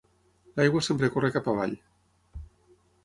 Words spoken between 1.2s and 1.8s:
cap avall.